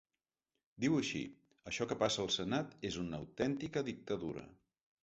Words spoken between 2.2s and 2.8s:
al senat